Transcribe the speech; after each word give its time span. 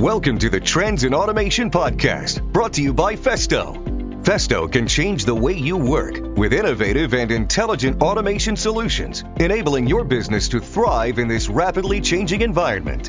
Welcome 0.00 0.38
to 0.38 0.48
the 0.48 0.58
Trends 0.58 1.04
in 1.04 1.12
Automation 1.12 1.70
podcast, 1.70 2.42
brought 2.54 2.72
to 2.72 2.82
you 2.82 2.94
by 2.94 3.16
Festo. 3.16 3.76
Festo 4.22 4.72
can 4.72 4.88
change 4.88 5.26
the 5.26 5.34
way 5.34 5.52
you 5.52 5.76
work 5.76 6.18
with 6.38 6.54
innovative 6.54 7.12
and 7.12 7.30
intelligent 7.30 8.00
automation 8.00 8.56
solutions, 8.56 9.24
enabling 9.40 9.86
your 9.86 10.04
business 10.04 10.48
to 10.48 10.58
thrive 10.58 11.18
in 11.18 11.28
this 11.28 11.50
rapidly 11.50 12.00
changing 12.00 12.40
environment. 12.40 13.08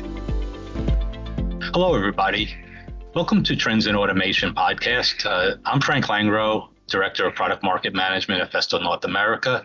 Hello, 1.72 1.96
everybody. 1.96 2.54
Welcome 3.14 3.42
to 3.44 3.56
Trends 3.56 3.86
in 3.86 3.96
Automation 3.96 4.54
podcast. 4.54 5.24
Uh, 5.24 5.56
I'm 5.64 5.80
Frank 5.80 6.04
Langro, 6.08 6.68
Director 6.88 7.26
of 7.26 7.34
Product 7.34 7.62
Market 7.62 7.94
Management 7.94 8.42
at 8.42 8.52
Festo 8.52 8.78
North 8.82 9.06
America. 9.06 9.62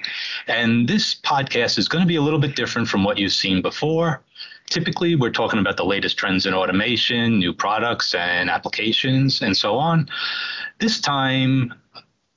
And 0.47 0.87
this 0.87 1.13
podcast 1.13 1.77
is 1.77 1.89
going 1.89 2.05
to 2.05 2.07
be 2.07 2.15
a 2.15 2.21
little 2.21 2.39
bit 2.39 2.55
different 2.55 2.87
from 2.87 3.03
what 3.03 3.17
you've 3.17 3.33
seen 3.33 3.61
before. 3.61 4.23
Typically, 4.69 5.15
we're 5.15 5.31
talking 5.31 5.59
about 5.59 5.77
the 5.77 5.85
latest 5.85 6.17
trends 6.17 6.45
in 6.45 6.53
automation, 6.53 7.39
new 7.39 7.53
products 7.53 8.13
and 8.13 8.49
applications, 8.49 9.41
and 9.41 9.55
so 9.55 9.77
on. 9.77 10.09
This 10.79 10.99
time, 10.99 11.73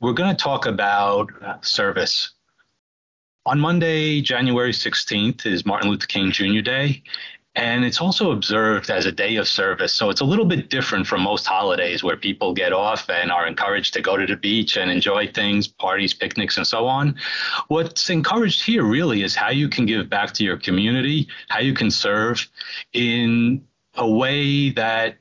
we're 0.00 0.12
going 0.12 0.34
to 0.34 0.40
talk 0.40 0.66
about 0.66 1.28
service. 1.60 2.30
On 3.46 3.58
Monday, 3.58 4.20
January 4.20 4.72
16th, 4.72 5.44
is 5.44 5.66
Martin 5.66 5.90
Luther 5.90 6.06
King 6.06 6.30
Jr. 6.30 6.60
Day, 6.60 7.02
and 7.60 7.84
it's 7.84 8.00
also 8.00 8.32
observed 8.32 8.88
as 8.88 9.04
a 9.04 9.12
day 9.12 9.36
of 9.36 9.46
service. 9.46 9.92
So 9.92 10.08
it's 10.08 10.22
a 10.22 10.24
little 10.24 10.46
bit 10.46 10.70
different 10.70 11.06
from 11.06 11.20
most 11.20 11.44
holidays 11.44 12.02
where 12.02 12.16
people 12.16 12.54
get 12.54 12.72
off 12.72 13.10
and 13.10 13.30
are 13.30 13.46
encouraged 13.46 13.92
to 13.94 14.00
go 14.00 14.16
to 14.16 14.24
the 14.24 14.34
beach 14.34 14.78
and 14.78 14.90
enjoy 14.90 15.30
things, 15.30 15.68
parties, 15.68 16.14
picnics, 16.14 16.56
and 16.56 16.66
so 16.66 16.86
on. 16.86 17.16
What's 17.68 18.08
encouraged 18.08 18.64
here 18.64 18.82
really 18.82 19.22
is 19.22 19.34
how 19.34 19.50
you 19.50 19.68
can 19.68 19.84
give 19.84 20.08
back 20.08 20.32
to 20.34 20.44
your 20.44 20.56
community, 20.56 21.28
how 21.50 21.60
you 21.60 21.74
can 21.74 21.90
serve 21.90 22.48
in 22.94 23.62
a 23.94 24.10
way 24.10 24.70
that 24.70 25.18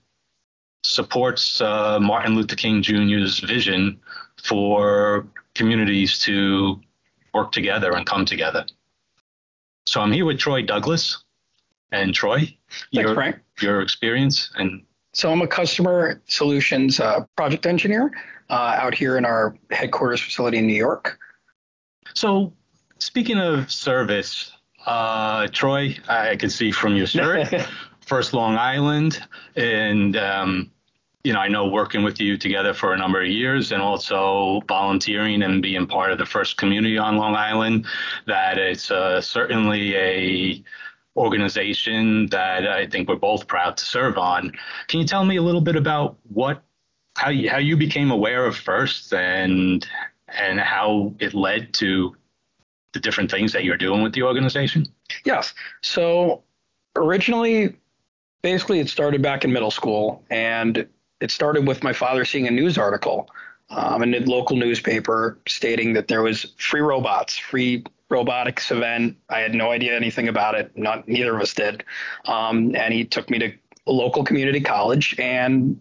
supports 0.81 1.59
uh, 1.59 1.99
Martin 1.99 2.35
Luther 2.35 2.55
King 2.55 2.81
Jr.'s 2.81 3.39
vision 3.39 3.99
for 4.41 5.27
communities 5.55 6.19
to 6.19 6.79
work 7.33 7.51
together 7.51 7.91
and 7.91 8.05
come 8.05 8.23
together. 8.23 8.65
So 9.85 9.99
I'm 9.99 10.13
here 10.13 10.23
with 10.23 10.39
Troy 10.39 10.61
Douglas 10.61 11.21
and 11.91 12.13
Troy, 12.13 12.55
your, 12.91 13.13
Frank. 13.13 13.37
your 13.61 13.81
experience 13.81 14.51
and 14.55 14.83
So 15.13 15.31
I'm 15.31 15.41
a 15.41 15.47
customer 15.47 16.21
solutions 16.27 16.99
uh, 16.99 17.25
project 17.35 17.65
engineer 17.65 18.11
uh, 18.49 18.77
out 18.79 18.95
here 18.95 19.17
in 19.17 19.25
our 19.25 19.55
headquarters 19.71 20.21
facility 20.21 20.57
in 20.57 20.67
New 20.67 20.73
York. 20.73 21.19
so 22.13 22.53
speaking 22.99 23.39
of 23.39 23.71
service, 23.71 24.51
uh, 24.85 25.47
Troy, 25.47 25.97
I 26.07 26.35
can 26.35 26.49
see 26.49 26.71
from 26.71 26.95
your 26.95 27.07
shirt, 27.07 27.47
First 28.05 28.33
Long 28.33 28.57
Island, 28.57 29.21
and 29.55 30.15
um, 30.17 30.71
you 31.23 31.33
know 31.33 31.39
I 31.39 31.47
know 31.47 31.67
working 31.67 32.03
with 32.03 32.19
you 32.19 32.37
together 32.37 32.73
for 32.73 32.93
a 32.93 32.97
number 32.97 33.21
of 33.21 33.27
years, 33.27 33.71
and 33.71 33.81
also 33.81 34.61
volunteering 34.67 35.43
and 35.43 35.61
being 35.61 35.85
part 35.85 36.11
of 36.11 36.17
the 36.17 36.25
first 36.25 36.57
community 36.57 36.97
on 36.97 37.17
Long 37.17 37.35
Island, 37.35 37.85
that 38.25 38.57
it's 38.57 38.89
uh, 38.89 39.21
certainly 39.21 39.95
a 39.95 40.63
organization 41.19 42.27
that 42.27 42.65
I 42.67 42.87
think 42.87 43.09
we're 43.09 43.17
both 43.17 43.47
proud 43.47 43.77
to 43.77 43.85
serve 43.85 44.17
on. 44.17 44.53
Can 44.87 44.99
you 44.99 45.05
tell 45.05 45.25
me 45.25 45.35
a 45.35 45.41
little 45.41 45.61
bit 45.61 45.75
about 45.75 46.17
what 46.29 46.63
how 47.17 47.29
you, 47.29 47.49
how 47.49 47.57
you 47.57 47.75
became 47.75 48.11
aware 48.11 48.45
of 48.45 48.55
First 48.55 49.13
and 49.13 49.85
and 50.29 50.59
how 50.59 51.13
it 51.19 51.33
led 51.33 51.73
to 51.73 52.15
the 52.93 52.99
different 52.99 53.29
things 53.29 53.51
that 53.53 53.63
you're 53.63 53.77
doing 53.77 54.01
with 54.01 54.13
the 54.13 54.23
organization? 54.23 54.87
Yes. 55.25 55.53
So 55.81 56.43
originally, 56.95 57.75
basically, 58.41 58.79
it 58.79 58.89
started 58.89 59.21
back 59.21 59.43
in 59.43 59.51
middle 59.51 59.71
school, 59.71 60.23
and 60.29 60.87
it 61.19 61.31
started 61.31 61.67
with 61.67 61.83
my 61.83 61.93
father 61.93 62.25
seeing 62.25 62.47
a 62.47 62.51
news 62.51 62.77
article 62.77 63.29
um, 63.69 64.01
in 64.03 64.13
a 64.15 64.19
local 64.19 64.55
newspaper 64.55 65.37
stating 65.47 65.93
that 65.93 66.07
there 66.07 66.21
was 66.21 66.53
free 66.57 66.81
robots, 66.81 67.37
free 67.37 67.83
robotics 68.09 68.71
event. 68.71 69.17
I 69.29 69.39
had 69.39 69.53
no 69.53 69.71
idea 69.71 69.95
anything 69.95 70.27
about 70.27 70.55
it. 70.55 70.75
Not 70.75 71.07
neither 71.07 71.35
of 71.35 71.41
us 71.41 71.53
did. 71.53 71.83
Um, 72.25 72.75
and 72.75 72.93
he 72.93 73.05
took 73.05 73.29
me 73.29 73.39
to 73.39 73.53
a 73.87 73.91
local 73.91 74.23
community 74.23 74.61
college, 74.61 75.15
and 75.19 75.79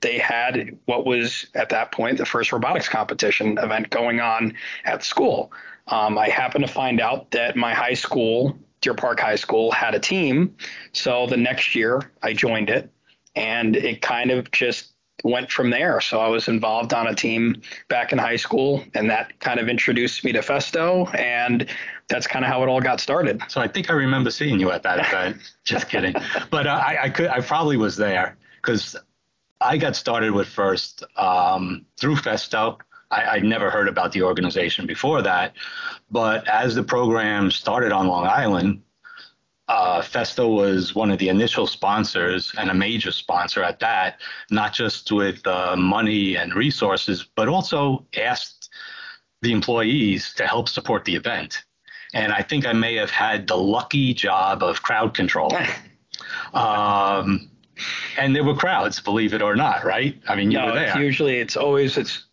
they 0.00 0.18
had 0.18 0.78
what 0.86 1.06
was 1.06 1.46
at 1.54 1.68
that 1.70 1.90
point 1.92 2.18
the 2.18 2.26
first 2.26 2.52
robotics 2.52 2.88
competition 2.88 3.58
event 3.58 3.90
going 3.90 4.20
on 4.20 4.54
at 4.84 5.02
school. 5.02 5.52
Um, 5.88 6.18
I 6.18 6.28
happened 6.28 6.66
to 6.66 6.72
find 6.72 7.00
out 7.00 7.30
that 7.30 7.56
my 7.56 7.72
high 7.74 7.94
school, 7.94 8.58
Deer 8.80 8.94
Park 8.94 9.20
High 9.20 9.36
School, 9.36 9.72
had 9.72 9.94
a 9.94 9.98
team. 9.98 10.54
So 10.92 11.26
the 11.26 11.36
next 11.36 11.74
year 11.74 12.12
I 12.22 12.32
joined 12.32 12.70
it, 12.70 12.90
and 13.34 13.74
it 13.74 14.02
kind 14.02 14.30
of 14.30 14.50
just 14.50 14.92
went 15.24 15.50
from 15.50 15.70
there. 15.70 16.00
So 16.00 16.20
I 16.20 16.28
was 16.28 16.48
involved 16.48 16.92
on 16.92 17.06
a 17.06 17.14
team 17.14 17.60
back 17.88 18.12
in 18.12 18.18
high 18.18 18.36
school, 18.36 18.84
and 18.94 19.10
that 19.10 19.38
kind 19.40 19.58
of 19.58 19.68
introduced 19.68 20.24
me 20.24 20.32
to 20.32 20.40
Festo, 20.40 21.12
and 21.18 21.66
that's 22.08 22.26
kind 22.26 22.44
of 22.44 22.50
how 22.50 22.62
it 22.62 22.68
all 22.68 22.80
got 22.80 23.00
started. 23.00 23.42
So 23.48 23.60
I 23.60 23.68
think 23.68 23.90
I 23.90 23.94
remember 23.94 24.30
seeing 24.30 24.60
you 24.60 24.70
at 24.70 24.82
that 24.84 25.00
event. 25.00 25.38
Just 25.64 25.88
kidding, 25.88 26.14
but 26.50 26.66
uh, 26.66 26.82
I, 26.84 27.04
I 27.04 27.10
could 27.10 27.28
I 27.28 27.40
probably 27.40 27.76
was 27.76 27.96
there 27.96 28.36
because 28.56 28.96
I 29.60 29.76
got 29.76 29.96
started 29.96 30.32
with 30.32 30.48
First 30.48 31.04
um, 31.16 31.84
through 31.98 32.16
Festo. 32.16 32.78
I, 33.10 33.24
I'd 33.24 33.44
never 33.44 33.70
heard 33.70 33.88
about 33.88 34.12
the 34.12 34.22
organization 34.22 34.86
before 34.86 35.22
that, 35.22 35.54
but 36.10 36.46
as 36.48 36.74
the 36.74 36.82
program 36.82 37.50
started 37.50 37.92
on 37.92 38.06
Long 38.06 38.26
Island, 38.26 38.82
uh, 39.68 40.00
Festo 40.00 40.54
was 40.54 40.94
one 40.94 41.10
of 41.10 41.18
the 41.18 41.28
initial 41.28 41.66
sponsors 41.66 42.52
and 42.58 42.70
a 42.70 42.74
major 42.74 43.12
sponsor 43.12 43.62
at 43.62 43.78
that, 43.80 44.20
not 44.50 44.72
just 44.72 45.12
with 45.12 45.46
uh, 45.46 45.76
money 45.76 46.36
and 46.36 46.54
resources, 46.54 47.26
but 47.36 47.48
also 47.48 48.06
asked 48.16 48.70
the 49.42 49.52
employees 49.52 50.32
to 50.34 50.46
help 50.46 50.68
support 50.68 51.04
the 51.04 51.14
event. 51.14 51.64
And 52.14 52.32
I 52.32 52.42
think 52.42 52.66
I 52.66 52.72
may 52.72 52.94
have 52.94 53.10
had 53.10 53.46
the 53.46 53.56
lucky 53.56 54.14
job 54.14 54.62
of 54.62 54.82
crowd 54.82 55.14
control. 55.14 55.52
Um, 56.54 57.50
and 58.16 58.34
there 58.34 58.42
were 58.42 58.54
crowds, 58.54 59.00
believe 59.00 59.34
it 59.34 59.42
or 59.42 59.54
not, 59.54 59.84
right? 59.84 60.20
I 60.26 60.34
mean, 60.34 60.50
you 60.50 60.58
no, 60.58 60.66
were 60.66 60.82
it's 60.82 60.94
there. 60.94 61.02
usually 61.02 61.38
it's 61.38 61.56
always 61.56 61.96
it's 61.96 62.24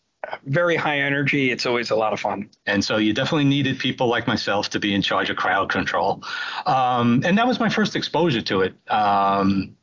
very 0.45 0.75
high 0.75 0.99
energy. 0.99 1.51
It's 1.51 1.65
always 1.65 1.91
a 1.91 1.95
lot 1.95 2.13
of 2.13 2.19
fun. 2.19 2.49
And 2.65 2.83
so 2.83 2.97
you 2.97 3.13
definitely 3.13 3.45
needed 3.45 3.79
people 3.79 4.07
like 4.07 4.27
myself 4.27 4.69
to 4.69 4.79
be 4.79 4.93
in 4.93 5.01
charge 5.01 5.29
of 5.29 5.37
crowd 5.37 5.69
control. 5.69 6.23
Um, 6.65 7.21
and 7.25 7.37
that 7.37 7.47
was 7.47 7.59
my 7.59 7.69
first 7.69 7.95
exposure 7.95 8.41
to 8.41 8.61
it. 8.61 8.75
Um, 8.89 9.75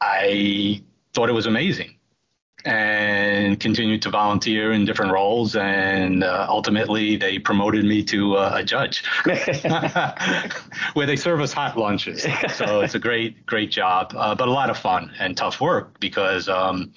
I 0.00 0.82
thought 1.14 1.28
it 1.28 1.32
was 1.32 1.46
amazing 1.46 1.96
and 2.64 3.58
continued 3.58 4.02
to 4.02 4.10
volunteer 4.10 4.72
in 4.72 4.84
different 4.84 5.12
roles. 5.12 5.56
And 5.56 6.22
uh, 6.22 6.46
ultimately, 6.48 7.16
they 7.16 7.38
promoted 7.38 7.84
me 7.84 8.04
to 8.04 8.36
uh, 8.36 8.52
a 8.56 8.64
judge 8.64 9.04
where 10.94 11.06
they 11.06 11.16
serve 11.16 11.40
us 11.40 11.52
hot 11.52 11.76
lunches. 11.76 12.26
So 12.54 12.80
it's 12.80 12.94
a 12.94 13.00
great, 13.00 13.44
great 13.46 13.70
job, 13.70 14.14
uh, 14.16 14.34
but 14.34 14.48
a 14.48 14.50
lot 14.52 14.70
of 14.70 14.78
fun 14.78 15.12
and 15.18 15.36
tough 15.36 15.60
work 15.60 15.98
because. 16.00 16.48
Um, 16.48 16.92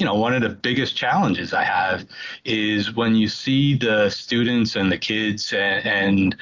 you 0.00 0.06
know, 0.06 0.14
one 0.14 0.32
of 0.32 0.40
the 0.40 0.48
biggest 0.48 0.96
challenges 0.96 1.52
I 1.52 1.62
have 1.62 2.06
is 2.46 2.94
when 2.96 3.14
you 3.14 3.28
see 3.28 3.76
the 3.76 4.08
students 4.08 4.74
and 4.74 4.90
the 4.90 4.96
kids 4.96 5.52
and, 5.52 5.86
and 5.86 6.36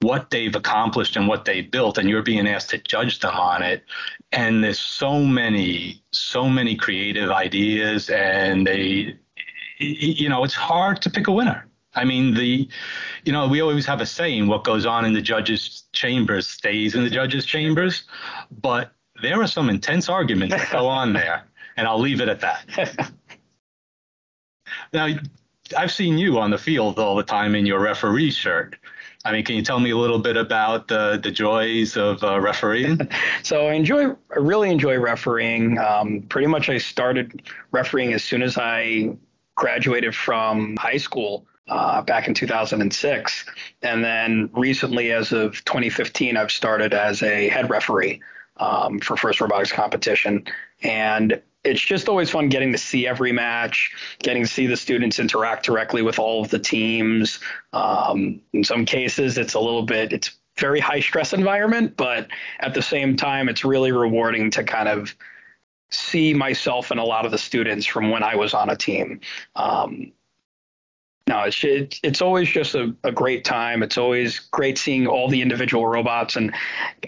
what 0.00 0.30
they've 0.30 0.56
accomplished 0.56 1.14
and 1.14 1.28
what 1.28 1.44
they 1.44 1.60
built, 1.60 1.98
and 1.98 2.08
you're 2.08 2.22
being 2.22 2.48
asked 2.48 2.70
to 2.70 2.78
judge 2.78 3.20
them 3.20 3.34
on 3.34 3.62
it. 3.62 3.84
And 4.32 4.64
there's 4.64 4.78
so 4.78 5.20
many, 5.20 6.02
so 6.10 6.48
many 6.48 6.74
creative 6.74 7.30
ideas, 7.30 8.08
and 8.08 8.66
they, 8.66 9.14
you 9.78 10.30
know, 10.30 10.42
it's 10.42 10.54
hard 10.54 11.02
to 11.02 11.10
pick 11.10 11.28
a 11.28 11.32
winner. 11.32 11.66
I 11.94 12.04
mean, 12.04 12.32
the, 12.32 12.66
you 13.24 13.32
know, 13.32 13.46
we 13.46 13.60
always 13.60 13.84
have 13.84 14.00
a 14.00 14.06
saying: 14.06 14.46
"What 14.46 14.64
goes 14.64 14.86
on 14.86 15.04
in 15.04 15.12
the 15.12 15.20
judges' 15.20 15.84
chambers 15.92 16.48
stays 16.48 16.94
in 16.94 17.02
the 17.02 17.10
judges' 17.10 17.44
chambers," 17.44 18.04
but 18.62 18.92
there 19.20 19.42
are 19.42 19.46
some 19.48 19.68
intense 19.68 20.08
arguments 20.08 20.54
that 20.54 20.70
go 20.70 20.86
on 20.86 21.12
there 21.12 21.44
and 21.76 21.86
I'll 21.86 22.00
leave 22.00 22.20
it 22.20 22.28
at 22.28 22.40
that. 22.40 23.10
now, 24.92 25.08
I've 25.76 25.92
seen 25.92 26.18
you 26.18 26.38
on 26.38 26.50
the 26.50 26.58
field 26.58 26.98
all 26.98 27.16
the 27.16 27.22
time 27.22 27.54
in 27.54 27.66
your 27.66 27.80
referee 27.80 28.30
shirt. 28.30 28.76
I 29.24 29.32
mean, 29.32 29.44
can 29.44 29.54
you 29.54 29.62
tell 29.62 29.80
me 29.80 29.90
a 29.90 29.96
little 29.96 30.18
bit 30.18 30.36
about 30.36 30.88
the 30.88 31.20
the 31.22 31.30
joys 31.30 31.96
of 31.96 32.24
uh, 32.24 32.40
refereeing? 32.40 33.08
so 33.42 33.66
I 33.66 33.74
enjoy, 33.74 34.10
I 34.10 34.38
really 34.38 34.70
enjoy 34.70 34.98
refereeing. 34.98 35.78
Um, 35.78 36.22
pretty 36.22 36.46
much, 36.46 36.68
I 36.68 36.78
started 36.78 37.42
refereeing 37.70 38.14
as 38.14 38.24
soon 38.24 38.42
as 38.42 38.56
I 38.56 39.16
graduated 39.56 40.14
from 40.14 40.76
high 40.76 40.96
school. 40.96 41.46
Uh, 41.68 42.02
back 42.02 42.26
in 42.26 42.34
2006. 42.34 43.44
And 43.82 44.02
then 44.02 44.50
recently, 44.54 45.12
as 45.12 45.30
of 45.30 45.52
2015, 45.66 46.36
I've 46.36 46.50
started 46.50 46.92
as 46.92 47.22
a 47.22 47.48
head 47.48 47.70
referee 47.70 48.20
um, 48.56 48.98
for 48.98 49.16
First 49.16 49.40
Robotics 49.40 49.70
competition. 49.70 50.46
And 50.82 51.40
it's 51.64 51.80
just 51.80 52.08
always 52.08 52.30
fun 52.30 52.48
getting 52.48 52.72
to 52.72 52.78
see 52.78 53.06
every 53.06 53.32
match, 53.32 53.92
getting 54.20 54.44
to 54.44 54.48
see 54.48 54.66
the 54.66 54.76
students 54.76 55.18
interact 55.18 55.64
directly 55.64 56.02
with 56.02 56.18
all 56.18 56.42
of 56.42 56.50
the 56.50 56.58
teams. 56.58 57.38
Um, 57.72 58.40
in 58.52 58.64
some 58.64 58.84
cases, 58.84 59.36
it's 59.36 59.54
a 59.54 59.60
little 59.60 59.82
bit, 59.82 60.12
it's 60.12 60.30
very 60.58 60.80
high 60.80 61.00
stress 61.00 61.32
environment, 61.32 61.96
but 61.96 62.28
at 62.60 62.74
the 62.74 62.82
same 62.82 63.16
time, 63.16 63.48
it's 63.48 63.64
really 63.64 63.92
rewarding 63.92 64.50
to 64.52 64.64
kind 64.64 64.88
of 64.88 65.14
see 65.90 66.32
myself 66.32 66.90
and 66.90 67.00
a 67.00 67.04
lot 67.04 67.26
of 67.26 67.32
the 67.32 67.38
students 67.38 67.84
from 67.84 68.10
when 68.10 68.22
I 68.22 68.36
was 68.36 68.54
on 68.54 68.70
a 68.70 68.76
team. 68.76 69.20
Um, 69.56 70.12
no, 71.30 71.44
it's 71.44 72.00
it's 72.02 72.20
always 72.20 72.48
just 72.48 72.74
a, 72.74 72.92
a, 73.04 73.12
great 73.12 73.44
time. 73.44 73.84
It's 73.84 73.96
always 73.96 74.40
great 74.40 74.76
seeing 74.76 75.06
all 75.06 75.28
the 75.28 75.40
individual 75.40 75.86
robots, 75.86 76.34
and 76.34 76.52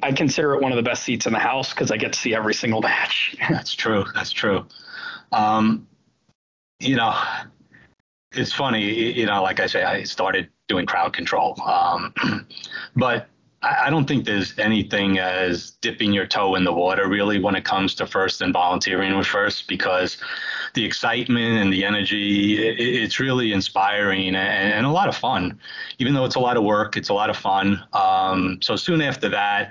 I 0.00 0.12
consider 0.12 0.54
it 0.54 0.62
one 0.62 0.70
of 0.70 0.76
the 0.76 0.82
best 0.82 1.02
seats 1.02 1.26
in 1.26 1.32
the 1.32 1.40
house 1.40 1.70
because 1.70 1.90
I 1.90 1.96
get 1.96 2.12
to 2.12 2.19
see 2.20 2.32
every 2.32 2.54
single 2.54 2.80
match. 2.80 3.34
That's 3.50 3.74
true. 3.74 4.04
That's 4.14 4.30
true. 4.30 4.64
Um, 5.32 5.88
you 6.78 6.94
know, 6.94 7.20
it's 8.30 8.52
funny. 8.52 9.12
You 9.19 9.26
know, 9.26 9.42
like 9.42 9.58
I 9.58 9.66
say, 9.66 9.82
I 9.82 10.04
started 10.04 10.48
doing 10.69 10.86
crowd 10.86 11.12
control, 11.12 11.60
um, 11.60 12.14
but 12.94 13.28
I 13.60 13.90
don't 13.90 14.06
think 14.06 14.24
there's 14.24 14.56
anything 14.56 15.19
as 15.19 15.72
dipping 15.80 16.12
your 16.12 16.26
toe 16.26 16.54
in 16.54 16.62
the 16.62 16.72
water 16.72 17.08
really 17.08 17.40
when 17.40 17.56
it 17.56 17.64
comes 17.64 17.96
to 17.96 18.06
first 18.06 18.40
and 18.40 18.52
volunteering 18.52 19.16
with 19.16 19.26
first 19.26 19.66
because 19.66 20.16
the 20.74 20.84
excitement 20.84 21.58
and 21.58 21.72
the 21.72 21.84
energy 21.84 22.56
it's 22.58 23.20
really 23.20 23.52
inspiring 23.52 24.34
and, 24.34 24.86
a 24.86 24.90
lot 24.90 25.08
of 25.08 25.16
fun. 25.16 25.58
Even 25.98 26.14
though 26.14 26.24
it's 26.24 26.36
a 26.36 26.40
lot 26.40 26.56
of 26.56 26.64
work 26.64 26.96
it's 26.96 27.08
a 27.08 27.14
lot 27.14 27.30
of 27.30 27.36
fun. 27.36 27.82
Um, 27.92 28.58
so 28.62 28.76
soon 28.76 29.00
after 29.00 29.28
that 29.28 29.70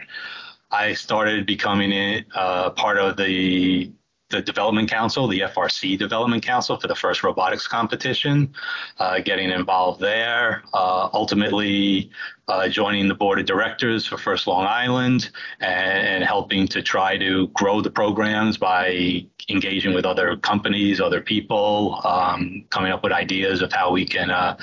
i 0.71 0.93
started 0.93 1.45
becoming 1.45 1.91
a 1.91 2.25
uh, 2.33 2.69
part 2.71 2.97
of 2.97 3.17
the 3.17 3.91
the 4.31 4.41
development 4.41 4.89
council, 4.89 5.27
the 5.27 5.41
FRC 5.41 5.97
development 5.97 6.43
council 6.43 6.79
for 6.79 6.87
the 6.87 6.95
first 6.95 7.23
robotics 7.23 7.67
competition, 7.67 8.53
uh, 8.97 9.19
getting 9.19 9.51
involved 9.51 9.99
there, 9.99 10.63
uh, 10.73 11.09
ultimately 11.13 12.09
uh, 12.47 12.67
joining 12.67 13.07
the 13.07 13.13
board 13.13 13.39
of 13.39 13.45
directors 13.45 14.05
for 14.05 14.17
First 14.17 14.47
Long 14.47 14.65
Island 14.65 15.29
and, 15.59 16.07
and, 16.07 16.23
helping 16.23 16.67
to 16.67 16.81
try 16.81 17.17
to 17.17 17.47
grow 17.49 17.81
the 17.81 17.89
programs 17.89 18.57
by 18.57 19.25
engaging 19.49 19.93
with 19.93 20.05
other 20.05 20.35
companies, 20.37 20.99
other 20.99 21.21
people, 21.21 22.01
um, 22.03 22.65
coming 22.69 22.91
up 22.91 23.03
with 23.03 23.13
ideas 23.13 23.61
of 23.61 23.71
how 23.71 23.91
we 23.91 24.05
can 24.05 24.29
uh, 24.29 24.57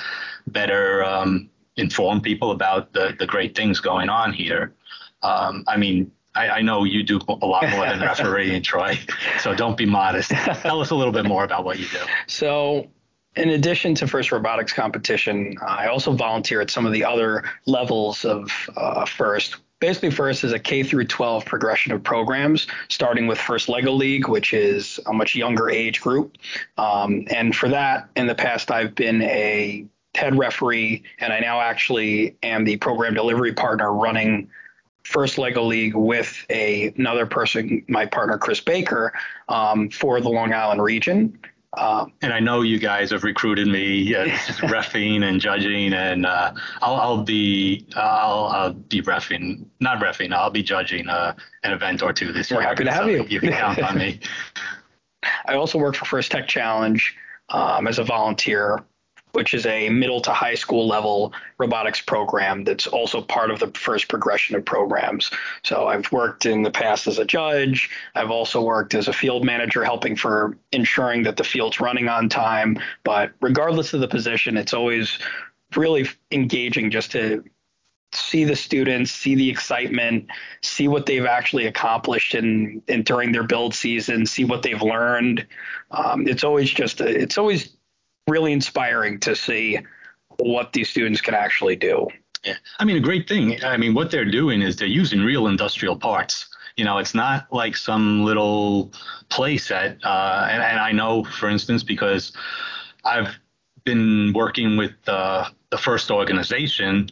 better 0.47 1.03
um, 1.03 1.49
inform 1.77 2.21
people 2.21 2.51
about 2.51 2.93
the, 2.93 3.15
the 3.17 3.25
great 3.25 3.55
things 3.55 3.79
going 3.79 4.09
on 4.09 4.33
here. 4.33 4.73
Um, 5.21 5.63
I 5.67 5.77
mean, 5.77 6.11
I, 6.35 6.49
I, 6.49 6.61
know 6.61 6.83
you 6.83 7.03
do 7.03 7.19
a 7.27 7.45
lot 7.45 7.67
more 7.69 7.85
than 7.85 7.99
refereeing, 7.99 8.61
Troy. 8.63 8.99
So 9.39 9.55
don't 9.55 9.77
be 9.77 9.85
modest. 9.85 10.31
Tell 10.31 10.81
us 10.81 10.91
a 10.91 10.95
little 10.95 11.13
bit 11.13 11.25
more 11.25 11.43
about 11.43 11.65
what 11.65 11.79
you 11.79 11.87
do. 11.87 11.99
So, 12.27 12.87
in 13.35 13.49
addition 13.49 13.95
to 13.95 14.07
First 14.07 14.31
Robotics 14.31 14.73
Competition, 14.73 15.55
I 15.65 15.87
also 15.87 16.11
volunteer 16.11 16.61
at 16.61 16.69
some 16.69 16.85
of 16.85 16.93
the 16.93 17.03
other 17.03 17.43
levels 17.65 18.25
of 18.25 18.51
uh, 18.75 19.05
First. 19.05 19.57
Basically, 19.79 20.11
First 20.11 20.43
is 20.43 20.51
a 20.51 20.59
K 20.59 20.83
through 20.83 21.05
12 21.05 21.45
progression 21.45 21.93
of 21.93 22.03
programs, 22.03 22.67
starting 22.89 23.27
with 23.27 23.37
First 23.37 23.69
Lego 23.69 23.93
League, 23.93 24.27
which 24.27 24.53
is 24.53 24.99
a 25.05 25.13
much 25.13 25.35
younger 25.35 25.69
age 25.69 26.01
group. 26.01 26.37
Um, 26.77 27.25
and 27.29 27.55
for 27.55 27.69
that, 27.69 28.09
in 28.15 28.27
the 28.27 28.35
past, 28.35 28.71
I've 28.71 28.93
been 28.93 29.21
a 29.21 29.85
head 30.15 30.37
referee, 30.37 31.03
and 31.19 31.31
I 31.31 31.39
now 31.39 31.61
actually 31.61 32.35
am 32.43 32.65
the 32.65 32.77
program 32.77 33.13
delivery 33.13 33.53
partner 33.53 33.93
running 33.93 34.49
first 35.09 35.39
Lego 35.39 35.63
League 35.63 35.95
with 35.95 36.45
a, 36.51 36.93
another 36.97 37.25
person, 37.25 37.83
my 37.87 38.05
partner 38.05 38.37
Chris 38.37 38.59
Baker, 38.59 39.11
um, 39.49 39.89
for 39.89 40.21
the 40.21 40.29
Long 40.29 40.53
Island 40.53 40.83
region. 40.83 41.37
Um, 41.77 42.13
and 42.21 42.31
I 42.31 42.39
know 42.39 42.61
you 42.61 42.79
guys 42.79 43.09
have 43.11 43.23
recruited 43.23 43.67
me 43.67 44.15
as 44.15 44.29
refing 44.69 45.23
and 45.23 45.41
judging, 45.41 45.93
and 45.93 46.25
uh, 46.25 46.53
I'll, 46.81 46.95
I'll, 46.95 47.23
be 47.23 47.87
I'll, 47.95 48.45
I'll, 48.45 48.73
be 48.73 49.01
refing, 49.01 49.65
not 49.79 49.99
refing. 49.99 50.31
I'll 50.31 50.49
be 50.51 50.63
judging 50.63 51.09
uh, 51.09 51.33
an 51.63 51.73
event 51.73 52.03
or 52.03 52.13
two 52.13 52.31
this 52.31 52.51
We're 52.51 52.61
year. 52.61 52.69
Happy 52.69 52.83
to 52.83 52.91
have 52.91 53.07
you. 53.07 53.23
You 53.27 53.39
can 53.39 53.51
count 53.51 53.81
on 53.81 53.97
me. 53.97 54.19
I 55.47 55.55
also 55.55 55.77
work 55.79 55.95
for 55.95 56.05
First 56.05 56.31
Tech 56.31 56.47
Challenge 56.47 57.15
um, 57.49 57.87
as 57.87 57.97
a 57.97 58.03
volunteer 58.03 58.83
which 59.33 59.53
is 59.53 59.65
a 59.65 59.89
middle 59.89 60.21
to 60.21 60.31
high 60.31 60.55
school 60.55 60.87
level 60.87 61.33
robotics 61.57 62.01
program 62.01 62.63
that's 62.63 62.87
also 62.87 63.21
part 63.21 63.51
of 63.51 63.59
the 63.59 63.67
first 63.67 64.07
progression 64.07 64.55
of 64.55 64.65
programs. 64.65 65.31
So 65.63 65.87
I've 65.87 66.11
worked 66.11 66.45
in 66.45 66.63
the 66.63 66.71
past 66.71 67.07
as 67.07 67.19
a 67.19 67.25
judge. 67.25 67.89
I've 68.15 68.31
also 68.31 68.61
worked 68.61 68.95
as 68.95 69.07
a 69.07 69.13
field 69.13 69.45
manager, 69.45 69.83
helping 69.83 70.15
for 70.15 70.57
ensuring 70.71 71.23
that 71.23 71.37
the 71.37 71.43
field's 71.43 71.79
running 71.79 72.07
on 72.07 72.29
time. 72.29 72.79
But 73.03 73.31
regardless 73.41 73.93
of 73.93 74.01
the 74.01 74.07
position, 74.07 74.57
it's 74.57 74.73
always 74.73 75.19
really 75.75 76.07
engaging 76.31 76.89
just 76.89 77.11
to 77.11 77.43
see 78.11 78.43
the 78.43 78.55
students, 78.55 79.11
see 79.11 79.35
the 79.35 79.49
excitement, 79.49 80.27
see 80.61 80.87
what 80.87 81.05
they've 81.05 81.25
actually 81.25 81.67
accomplished 81.67 82.33
in, 82.33 82.81
in 82.87 83.03
during 83.03 83.31
their 83.31 83.43
build 83.43 83.75
season, 83.75 84.25
see 84.25 84.45
what 84.45 84.63
they've 84.63 84.81
learned. 84.81 85.45
Um, 85.91 86.27
it's 86.27 86.43
always 86.43 86.71
just 86.71 87.01
a, 87.01 87.07
it's 87.07 87.37
always 87.37 87.75
really 88.29 88.53
inspiring 88.53 89.19
to 89.21 89.35
see 89.35 89.79
what 90.37 90.73
these 90.73 90.89
students 90.89 91.21
can 91.21 91.33
actually 91.33 91.75
do. 91.75 92.07
Yeah. 92.45 92.55
I 92.79 92.85
mean, 92.85 92.95
a 92.95 93.01
great 93.01 93.27
thing. 93.27 93.63
I 93.63 93.77
mean, 93.77 93.93
what 93.93 94.11
they're 94.11 94.29
doing 94.29 94.61
is 94.61 94.77
they're 94.77 94.87
using 94.87 95.21
real 95.21 95.47
industrial 95.47 95.97
parts. 95.97 96.47
You 96.77 96.85
know, 96.85 96.97
it's 96.97 97.13
not 97.13 97.51
like 97.51 97.75
some 97.75 98.23
little 98.23 98.93
playset. 99.29 99.97
Uh, 100.03 100.47
and, 100.49 100.63
and 100.63 100.79
I 100.79 100.93
know, 100.93 101.25
for 101.25 101.49
instance, 101.49 101.83
because 101.83 102.31
I've 103.03 103.35
been 103.83 104.31
working 104.33 104.77
with 104.77 104.93
uh, 105.07 105.49
the 105.71 105.77
first 105.77 106.09
organization, 106.09 107.09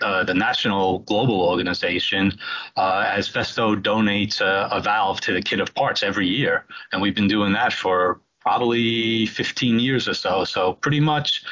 uh, 0.00 0.24
the 0.24 0.34
national 0.34 1.00
global 1.00 1.42
organization, 1.42 2.32
uh, 2.76 3.04
as 3.08 3.28
Festo 3.28 3.80
donates 3.80 4.40
a, 4.40 4.68
a, 4.70 4.80
valve 4.80 5.20
to 5.22 5.32
the 5.32 5.42
kit 5.42 5.60
of 5.60 5.74
parts 5.74 6.02
every 6.02 6.26
year. 6.26 6.64
And 6.92 7.00
we've 7.00 7.14
been 7.14 7.28
doing 7.28 7.52
that 7.52 7.72
for 7.72 8.20
probably 8.42 9.26
15 9.26 9.78
years 9.78 10.08
or 10.08 10.14
so. 10.14 10.44
So 10.44 10.74
pretty 10.74 11.00
much 11.00 11.44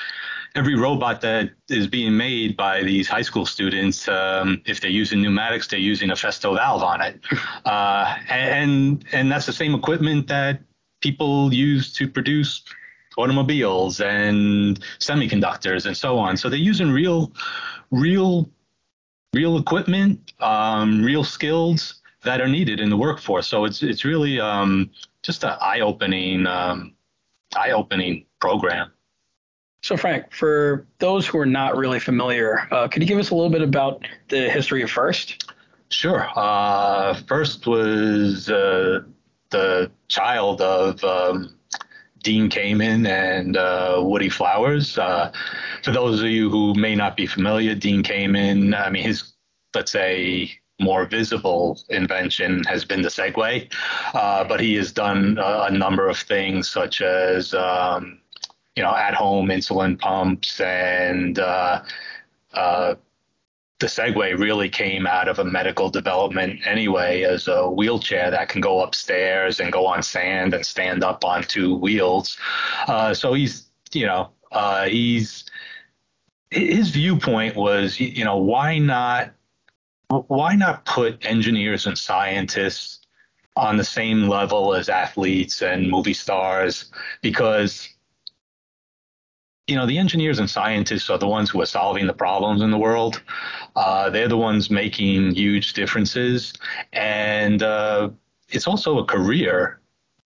every 0.56 0.74
robot 0.74 1.20
that 1.20 1.50
is 1.68 1.86
being 1.86 2.16
made 2.16 2.56
by 2.56 2.82
these 2.82 3.08
high 3.08 3.22
school 3.22 3.46
students, 3.46 4.08
um, 4.08 4.60
if 4.66 4.80
they're 4.80 4.90
using 4.90 5.22
pneumatics, 5.22 5.68
they're 5.68 5.78
using 5.78 6.10
a 6.10 6.14
Festo 6.14 6.56
valve 6.56 6.82
on 6.82 7.00
it, 7.00 7.20
uh, 7.64 8.16
and 8.28 9.04
and 9.12 9.30
that's 9.30 9.46
the 9.46 9.52
same 9.52 9.74
equipment 9.74 10.26
that 10.28 10.60
people 11.00 11.54
use 11.54 11.92
to 11.94 12.08
produce 12.08 12.62
automobiles 13.16 14.00
and 14.00 14.80
semiconductors 14.98 15.86
and 15.86 15.96
so 15.96 16.18
on. 16.18 16.36
So 16.36 16.48
they're 16.48 16.58
using 16.58 16.90
real, 16.90 17.32
real, 17.90 18.50
real 19.34 19.58
equipment, 19.58 20.32
um, 20.40 21.02
real 21.02 21.24
skills 21.24 22.00
that 22.22 22.40
are 22.40 22.48
needed 22.48 22.80
in 22.80 22.90
the 22.90 22.96
workforce. 22.96 23.46
So 23.46 23.64
it's 23.64 23.82
it's 23.82 24.04
really 24.04 24.40
um, 24.40 24.90
just 25.22 25.44
an 25.44 25.56
eye-opening 25.60 26.46
um, 26.46 26.94
eye-opening 27.56 28.26
program. 28.40 28.90
So 29.82 29.96
Frank, 29.96 30.32
for 30.32 30.86
those 30.98 31.26
who 31.26 31.38
are 31.38 31.46
not 31.46 31.76
really 31.76 32.00
familiar, 32.00 32.68
uh, 32.70 32.86
could 32.88 33.02
you 33.02 33.08
give 33.08 33.18
us 33.18 33.30
a 33.30 33.34
little 33.34 33.50
bit 33.50 33.62
about 33.62 34.04
the 34.28 34.50
history 34.50 34.82
of 34.82 34.90
First? 34.90 35.50
Sure. 35.88 36.28
Uh, 36.36 37.14
First 37.26 37.66
was 37.66 38.50
uh, 38.50 39.00
the 39.48 39.90
child 40.08 40.60
of 40.60 41.02
um, 41.02 41.56
Dean 42.22 42.50
Kamen 42.50 43.08
and 43.08 43.56
uh, 43.56 44.00
Woody 44.04 44.28
Flowers. 44.28 44.98
Uh, 44.98 45.32
for 45.82 45.92
those 45.92 46.20
of 46.20 46.28
you 46.28 46.50
who 46.50 46.74
may 46.74 46.94
not 46.94 47.16
be 47.16 47.26
familiar, 47.26 47.74
Dean 47.74 48.02
Kamen, 48.02 48.78
I 48.78 48.90
mean, 48.90 49.02
his, 49.02 49.32
let's 49.74 49.90
say, 49.90 50.59
more 50.80 51.04
visible 51.04 51.78
invention 51.88 52.64
has 52.64 52.84
been 52.84 53.02
the 53.02 53.08
Segway, 53.08 53.70
uh, 54.14 54.44
but 54.44 54.60
he 54.60 54.74
has 54.74 54.92
done 54.92 55.38
a, 55.38 55.66
a, 55.68 55.70
number 55.70 56.08
of 56.08 56.18
things 56.18 56.68
such 56.68 57.00
as 57.02 57.54
um, 57.54 58.18
you 58.76 58.82
know 58.82 58.94
at-home 58.94 59.48
insulin 59.48 59.98
pumps 59.98 60.60
and 60.60 61.38
uh, 61.38 61.82
uh, 62.54 62.94
the 63.80 63.86
Segway 63.86 64.38
really 64.38 64.68
came 64.68 65.06
out 65.06 65.26
of 65.26 65.38
a 65.38 65.44
medical 65.44 65.88
development 65.88 66.60
anyway 66.66 67.22
as 67.22 67.48
a 67.48 67.68
wheelchair 67.68 68.30
that 68.30 68.48
can 68.48 68.60
go 68.60 68.82
upstairs 68.82 69.58
and 69.58 69.72
go 69.72 69.86
on 69.86 70.02
sand 70.02 70.52
and 70.52 70.64
stand 70.64 71.02
up 71.02 71.24
on 71.24 71.42
two 71.42 71.76
wheels. 71.76 72.38
Uh, 72.86 73.14
so 73.14 73.32
he's 73.32 73.70
you 73.92 74.06
know 74.06 74.30
uh, 74.52 74.84
he's 74.84 75.44
his 76.50 76.90
viewpoint 76.90 77.56
was 77.56 77.98
you 77.98 78.24
know 78.24 78.36
why 78.36 78.78
not 78.78 79.32
why 80.10 80.56
not 80.56 80.84
put 80.84 81.24
engineers 81.24 81.86
and 81.86 81.96
scientists 81.96 83.06
on 83.56 83.76
the 83.76 83.84
same 83.84 84.28
level 84.28 84.74
as 84.74 84.88
athletes 84.88 85.62
and 85.62 85.88
movie 85.88 86.14
stars? 86.14 86.90
Because 87.22 87.88
you 89.66 89.76
know 89.76 89.86
the 89.86 89.98
engineers 89.98 90.40
and 90.40 90.50
scientists 90.50 91.08
are 91.10 91.18
the 91.18 91.28
ones 91.28 91.48
who 91.48 91.60
are 91.62 91.66
solving 91.66 92.06
the 92.08 92.12
problems 92.12 92.60
in 92.60 92.72
the 92.72 92.78
world. 92.78 93.22
Uh, 93.76 94.10
they're 94.10 94.28
the 94.28 94.36
ones 94.36 94.68
making 94.68 95.34
huge 95.34 95.74
differences, 95.74 96.52
and 96.92 97.62
uh, 97.62 98.10
it's 98.48 98.66
also 98.66 98.98
a 98.98 99.04
career 99.04 99.80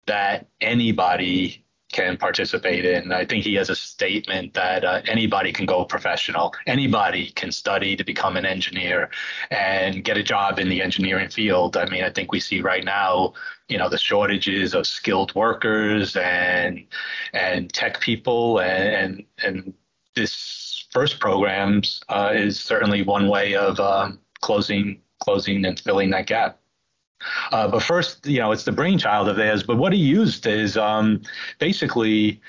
that 0.05 0.47
anybody 0.61 1.63
can 1.91 2.17
participate 2.17 2.85
in. 2.85 3.11
I 3.11 3.25
think 3.25 3.43
he 3.43 3.55
has 3.55 3.69
a 3.69 3.75
statement 3.75 4.53
that 4.53 4.83
uh, 4.83 5.01
anybody 5.07 5.51
can 5.51 5.65
go 5.65 5.85
professional. 5.85 6.53
Anybody 6.67 7.31
can 7.31 7.51
study 7.51 7.95
to 7.95 8.03
become 8.03 8.37
an 8.37 8.45
engineer 8.45 9.09
and 9.49 10.03
get 10.03 10.17
a 10.17 10.23
job 10.23 10.59
in 10.59 10.69
the 10.69 10.81
engineering 10.81 11.29
field. 11.29 11.77
I 11.77 11.85
mean, 11.85 12.03
I 12.03 12.09
think 12.09 12.31
we 12.31 12.39
see 12.39 12.61
right 12.61 12.83
now, 12.83 13.33
you 13.67 13.77
know, 13.77 13.89
the 13.89 13.97
shortages 13.97 14.73
of 14.73 14.87
skilled 14.87 15.33
workers 15.35 16.15
and 16.15 16.85
and 17.33 17.71
tech 17.73 17.99
people, 17.99 18.59
and 18.59 18.95
and, 18.95 19.25
and 19.43 19.73
this 20.15 20.87
first 20.91 21.19
programs 21.19 22.01
uh, 22.09 22.31
is 22.33 22.59
certainly 22.59 23.01
one 23.01 23.27
way 23.27 23.55
of 23.55 23.79
um, 23.79 24.19
closing 24.41 25.01
closing 25.19 25.65
and 25.65 25.79
filling 25.79 26.09
that 26.09 26.27
gap. 26.27 26.60
Uh, 27.51 27.67
but 27.67 27.83
first, 27.83 28.25
you 28.25 28.39
know, 28.39 28.51
it's 28.51 28.63
the 28.63 28.71
brainchild 28.71 29.27
of 29.27 29.35
theirs. 29.35 29.63
But 29.63 29.77
what 29.77 29.93
he 29.93 29.99
used 29.99 30.45
is 30.47 30.77
um, 30.77 31.21
basically 31.59 32.41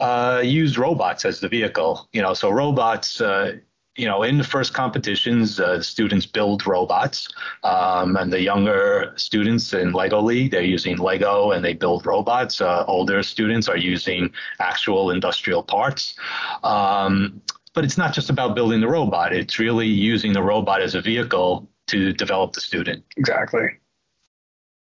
uh, 0.00 0.42
used 0.44 0.78
robots 0.78 1.24
as 1.24 1.40
the 1.40 1.48
vehicle. 1.48 2.08
You 2.12 2.22
know, 2.22 2.34
so 2.34 2.50
robots. 2.50 3.20
Uh, 3.20 3.58
you 3.96 4.06
know, 4.06 4.22
in 4.22 4.36
the 4.36 4.44
first 4.44 4.74
competitions, 4.74 5.58
uh, 5.58 5.80
students 5.80 6.26
build 6.26 6.66
robots, 6.66 7.32
um, 7.64 8.16
and 8.16 8.30
the 8.30 8.40
younger 8.40 9.14
students 9.16 9.72
in 9.72 9.92
Lego 9.92 10.20
League, 10.20 10.50
they're 10.50 10.60
using 10.60 10.98
Lego 10.98 11.52
and 11.52 11.64
they 11.64 11.72
build 11.72 12.04
robots. 12.04 12.60
Uh, 12.60 12.84
older 12.86 13.22
students 13.22 13.68
are 13.68 13.76
using 13.78 14.30
actual 14.60 15.10
industrial 15.10 15.62
parts. 15.62 16.14
Um, 16.62 17.40
but 17.72 17.84
it's 17.84 17.96
not 17.96 18.12
just 18.12 18.28
about 18.28 18.54
building 18.54 18.80
the 18.80 18.88
robot; 18.88 19.32
it's 19.32 19.58
really 19.58 19.86
using 19.86 20.34
the 20.34 20.42
robot 20.42 20.82
as 20.82 20.94
a 20.94 21.00
vehicle 21.00 21.66
to 21.86 22.12
develop 22.12 22.52
the 22.52 22.60
student. 22.60 23.02
Exactly 23.16 23.78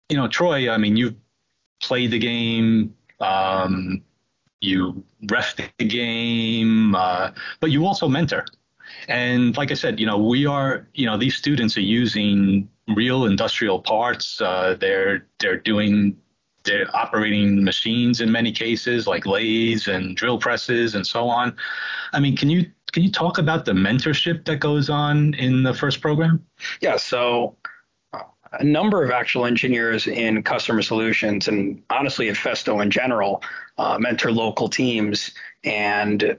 you 0.08 0.16
know, 0.16 0.28
Troy, 0.28 0.70
I 0.70 0.78
mean, 0.78 0.96
you've 0.96 1.14
played 1.82 2.10
the 2.10 2.18
game, 2.18 2.94
um, 3.20 4.02
you 4.60 5.04
ref 5.30 5.56
the 5.56 5.84
game, 5.84 6.94
uh, 6.94 7.30
but 7.60 7.70
you 7.70 7.86
also 7.86 8.08
mentor. 8.08 8.44
And 9.08 9.56
like 9.56 9.70
I 9.70 9.74
said, 9.74 10.00
you 10.00 10.06
know, 10.06 10.18
we 10.18 10.46
are, 10.46 10.88
you 10.94 11.06
know, 11.06 11.16
these 11.16 11.36
students 11.36 11.76
are 11.76 11.82
using 11.82 12.68
real 12.88 13.26
industrial 13.26 13.80
parts. 13.80 14.40
Uh, 14.40 14.76
they're 14.80 15.26
they're 15.38 15.58
doing 15.58 16.16
they're 16.64 16.94
operating 16.96 17.64
machines 17.64 18.20
in 18.20 18.30
many 18.30 18.52
cases 18.52 19.06
like 19.06 19.26
lathes 19.26 19.88
and 19.88 20.16
drill 20.16 20.38
presses 20.38 20.94
and 20.94 21.06
so 21.06 21.28
on. 21.28 21.54
I 22.12 22.20
mean, 22.20 22.36
can 22.36 22.50
you 22.50 22.70
can 22.92 23.02
you 23.02 23.12
talk 23.12 23.38
about 23.38 23.64
the 23.64 23.72
mentorship 23.72 24.44
that 24.46 24.56
goes 24.56 24.88
on 24.90 25.34
in 25.34 25.62
the 25.62 25.74
first 25.74 26.00
program? 26.00 26.44
Yeah. 26.80 26.96
So 26.96 27.56
a 28.52 28.64
number 28.64 29.02
of 29.02 29.10
actual 29.10 29.44
engineers 29.44 30.06
in 30.06 30.42
customer 30.42 30.82
solutions 30.82 31.48
and 31.48 31.82
honestly 31.90 32.28
at 32.28 32.36
Festo 32.36 32.82
in 32.82 32.90
general 32.90 33.42
uh, 33.76 33.98
mentor 33.98 34.32
local 34.32 34.68
teams. 34.68 35.32
And 35.64 36.38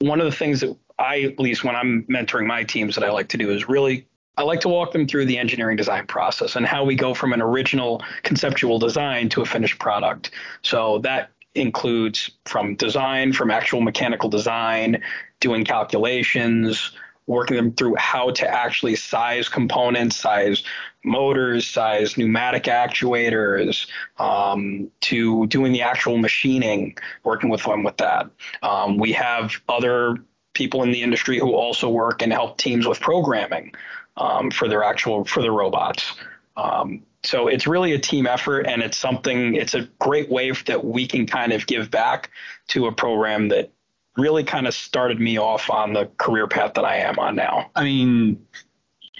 one 0.00 0.20
of 0.20 0.26
the 0.26 0.36
things 0.36 0.60
that 0.60 0.76
I, 0.98 1.22
at 1.22 1.38
least 1.38 1.64
when 1.64 1.74
I'm 1.74 2.04
mentoring 2.04 2.46
my 2.46 2.64
teams, 2.64 2.94
that 2.94 3.04
I 3.04 3.10
like 3.10 3.28
to 3.28 3.36
do 3.36 3.50
is 3.50 3.68
really 3.68 4.06
I 4.36 4.42
like 4.42 4.60
to 4.60 4.68
walk 4.68 4.92
them 4.92 5.06
through 5.06 5.26
the 5.26 5.38
engineering 5.38 5.76
design 5.76 6.06
process 6.06 6.56
and 6.56 6.66
how 6.66 6.84
we 6.84 6.96
go 6.96 7.14
from 7.14 7.32
an 7.32 7.40
original 7.40 8.02
conceptual 8.24 8.78
design 8.78 9.28
to 9.30 9.42
a 9.42 9.46
finished 9.46 9.78
product. 9.78 10.32
So 10.62 10.98
that 11.00 11.30
includes 11.54 12.30
from 12.44 12.74
design, 12.74 13.32
from 13.32 13.50
actual 13.50 13.80
mechanical 13.80 14.28
design, 14.28 15.02
doing 15.38 15.64
calculations, 15.64 16.92
working 17.26 17.56
them 17.56 17.72
through 17.72 17.94
how 17.96 18.30
to 18.30 18.46
actually 18.46 18.96
size 18.96 19.48
components, 19.48 20.16
size 20.16 20.62
motors, 21.04 21.66
size 21.66 22.16
pneumatic 22.16 22.64
actuators, 22.64 23.86
um, 24.18 24.90
to 25.00 25.46
doing 25.46 25.72
the 25.72 25.82
actual 25.82 26.18
machining, 26.18 26.96
working 27.22 27.50
with 27.50 27.62
them 27.62 27.82
with 27.82 27.96
that. 27.98 28.28
Um, 28.62 28.98
we 28.98 29.12
have 29.12 29.52
other 29.68 30.16
people 30.54 30.82
in 30.82 30.92
the 30.92 31.02
industry 31.02 31.38
who 31.38 31.54
also 31.54 31.88
work 31.88 32.22
and 32.22 32.32
help 32.32 32.58
teams 32.58 32.86
with 32.86 33.00
programming 33.00 33.72
um, 34.16 34.50
for 34.50 34.68
their 34.68 34.84
actual 34.84 35.24
for 35.24 35.42
the 35.42 35.50
robots. 35.50 36.14
Um, 36.56 37.02
so 37.24 37.48
it's 37.48 37.66
really 37.66 37.92
a 37.92 37.98
team 37.98 38.26
effort, 38.26 38.66
and 38.66 38.82
it's 38.82 38.98
something. 38.98 39.54
It's 39.54 39.74
a 39.74 39.88
great 39.98 40.30
way 40.30 40.52
that 40.66 40.84
we 40.84 41.06
can 41.06 41.26
kind 41.26 41.52
of 41.52 41.66
give 41.66 41.90
back 41.90 42.30
to 42.68 42.86
a 42.86 42.92
program 42.92 43.48
that 43.48 43.72
really 44.16 44.44
kind 44.44 44.66
of 44.66 44.74
started 44.74 45.20
me 45.20 45.38
off 45.38 45.70
on 45.70 45.92
the 45.92 46.06
career 46.18 46.46
path 46.46 46.74
that 46.74 46.84
I 46.84 46.96
am 46.96 47.18
on 47.18 47.34
now. 47.34 47.70
I 47.74 47.84
mean, 47.84 48.44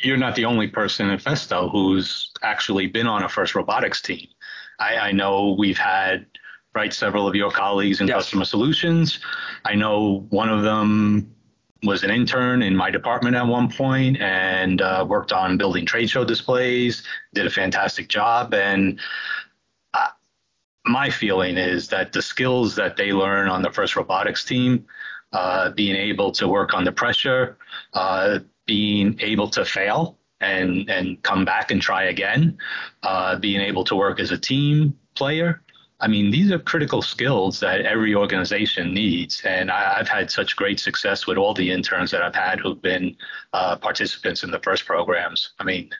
you're 0.03 0.17
not 0.17 0.35
the 0.35 0.45
only 0.45 0.69
person 0.69 1.11
in 1.11 1.19
Festo 1.19 1.71
who's 1.71 2.31
actually 2.43 2.87
been 2.87 3.07
on 3.07 3.23
a 3.23 3.29
first 3.29 3.55
robotics 3.55 4.01
team. 4.01 4.27
I, 4.79 4.97
I 4.97 5.13
know 5.13 5.57
we've 5.59 5.79
had 5.79 6.27
right 6.75 6.93
several 6.93 7.29
of 7.29 7.35
your 7.35 7.51
colleagues 7.51 8.01
in 8.01 8.09
yes. 8.09 8.17
customer 8.17 8.45
solutions. 8.45 9.21
I 9.65 9.75
know 9.75 10.27
one 10.31 10.49
of 10.49 10.63
them 10.63 11.35
was 11.85 12.03
an 12.03 12.11
intern 12.11 12.63
in 12.63 12.75
my 12.75 12.91
department 12.91 13.37
at 13.37 13.47
one 13.47 13.71
point 13.71 14.21
and 14.21 14.81
uh, 14.81 15.05
worked 15.09 15.33
on 15.33 15.57
building 15.57 15.85
trade 15.87 16.09
show 16.09 16.25
displays. 16.25 17.05
Did 17.35 17.47
a 17.47 17.51
fantastic 17.51 18.09
job, 18.09 18.55
and 18.55 18.99
my 20.87 21.11
feeling 21.11 21.57
is 21.57 21.89
that 21.89 22.13
the 22.13 22.23
skills 22.23 22.75
that 22.77 22.97
they 22.97 23.13
learn 23.13 23.49
on 23.49 23.63
the 23.63 23.71
first 23.71 23.97
robotics 23.97 24.45
team, 24.45 24.85
uh, 25.33 25.71
being 25.71 25.97
able 25.97 26.31
to 26.33 26.47
work 26.47 26.75
under 26.75 26.93
pressure, 26.93 27.57
uh, 27.95 28.39
being 28.67 29.17
able 29.21 29.49
to 29.49 29.65
fail 29.65 30.19
and 30.41 30.91
and 30.91 31.23
come 31.23 31.45
back 31.45 31.71
and 31.71 31.81
try 31.81 32.05
again, 32.05 32.57
uh, 33.03 33.37
being 33.39 33.61
able 33.61 33.85
to 33.85 33.97
work 33.97 34.21
as 34.21 34.31
a 34.31 34.39
team 34.39 34.97
player. 35.15 35.63
I 36.01 36.09
mean, 36.09 36.31
these 36.31 36.51
are 36.51 36.59
critical 36.59 37.01
skills 37.01 37.61
that 37.61 37.83
every 37.83 38.15
organization 38.15 38.93
needs, 38.93 39.41
and 39.45 39.71
I, 39.71 39.97
have 39.97 40.09
had 40.09 40.31
such 40.31 40.57
great 40.57 40.79
success 40.81 41.27
with 41.27 41.39
all 41.39 41.55
the 41.55 41.71
interns 41.71 42.11
that 42.11 42.21
I've 42.21 42.35
had 42.35 42.59
who've 42.59 42.83
been 42.83 43.17
uh, 43.53 43.77
participants 43.77 44.43
in 44.43 44.51
the 44.51 44.59
first 44.59 44.85
programs. 44.85 45.55
I 45.59 45.65
mean, 45.65 45.91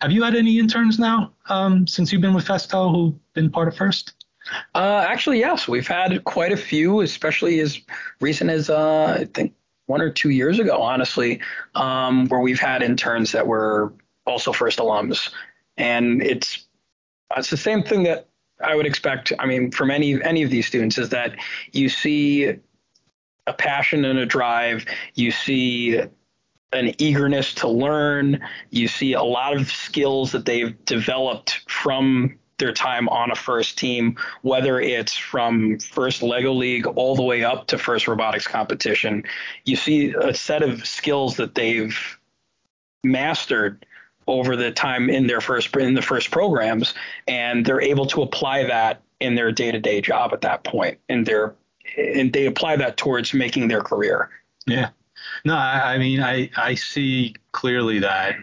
have 0.00 0.12
you 0.12 0.22
had 0.22 0.34
any 0.34 0.58
interns 0.58 0.98
now 0.98 1.32
um, 1.48 1.86
since 1.86 2.12
you've 2.12 2.22
been 2.22 2.34
with 2.34 2.46
Festo 2.46 2.90
who've 2.90 3.34
been 3.34 3.50
part 3.50 3.68
of 3.68 3.76
First? 3.76 4.14
Uh, 4.74 5.04
actually, 5.06 5.40
yes, 5.40 5.68
we've 5.68 5.86
had 5.86 6.24
quite 6.24 6.52
a 6.52 6.56
few, 6.56 7.00
especially 7.00 7.60
as 7.60 7.80
recent 8.20 8.50
as 8.50 8.70
uh, 8.70 9.18
I 9.20 9.24
think 9.34 9.54
one 9.86 10.00
or 10.00 10.10
two 10.10 10.30
years 10.30 10.58
ago, 10.58 10.80
honestly, 10.80 11.40
um, 11.74 12.28
where 12.28 12.40
we've 12.40 12.60
had 12.60 12.82
interns 12.82 13.32
that 13.32 13.46
were 13.46 13.92
also 14.26 14.52
First 14.52 14.78
alums, 14.78 15.30
and 15.76 16.22
it's 16.22 16.66
it's 17.36 17.50
the 17.50 17.56
same 17.56 17.82
thing 17.82 18.04
that 18.04 18.28
I 18.64 18.74
would 18.74 18.86
expect. 18.86 19.32
I 19.38 19.46
mean, 19.46 19.70
from 19.70 19.90
any 19.90 20.22
any 20.22 20.42
of 20.42 20.50
these 20.50 20.66
students, 20.66 20.96
is 20.98 21.10
that 21.10 21.36
you 21.72 21.88
see 21.88 22.54
a 23.46 23.52
passion 23.52 24.04
and 24.04 24.18
a 24.18 24.26
drive. 24.26 24.84
You 25.14 25.30
see 25.30 26.00
an 26.72 26.94
eagerness 26.98 27.54
to 27.54 27.68
learn. 27.68 28.40
You 28.70 28.88
see 28.88 29.14
a 29.14 29.22
lot 29.22 29.56
of 29.56 29.70
skills 29.70 30.32
that 30.32 30.44
they've 30.44 30.84
developed 30.84 31.60
from 31.68 32.38
their 32.58 32.72
time 32.72 33.08
on 33.08 33.30
a 33.30 33.36
first 33.36 33.78
team, 33.78 34.16
whether 34.42 34.80
it's 34.80 35.16
from 35.16 35.78
first 35.78 36.22
Lego 36.22 36.52
League 36.52 36.86
all 36.86 37.14
the 37.14 37.22
way 37.22 37.44
up 37.44 37.68
to 37.68 37.78
first 37.78 38.08
robotics 38.08 38.46
competition. 38.46 39.24
You 39.64 39.76
see 39.76 40.12
a 40.12 40.34
set 40.34 40.62
of 40.62 40.86
skills 40.86 41.36
that 41.36 41.54
they've 41.54 41.96
mastered 43.04 43.86
over 44.26 44.56
the 44.56 44.72
time 44.72 45.08
in 45.08 45.26
their 45.26 45.40
first 45.40 45.74
in 45.76 45.94
the 45.94 46.02
first 46.02 46.30
programs, 46.30 46.94
and 47.26 47.64
they're 47.64 47.80
able 47.80 48.06
to 48.06 48.22
apply 48.22 48.64
that 48.64 49.02
in 49.20 49.34
their 49.36 49.50
day-to-day 49.50 50.00
job 50.00 50.32
at 50.32 50.42
that 50.42 50.64
point, 50.64 50.98
and 51.08 51.24
they're 51.24 51.54
and 51.96 52.32
they 52.32 52.46
apply 52.46 52.76
that 52.76 52.96
towards 52.96 53.32
making 53.32 53.68
their 53.68 53.80
career. 53.80 54.28
Yeah. 54.66 54.90
No, 55.44 55.54
I, 55.54 55.94
I 55.94 55.98
mean, 55.98 56.20
I, 56.20 56.50
I 56.56 56.74
see 56.74 57.34
clearly 57.52 57.98
that, 58.00 58.36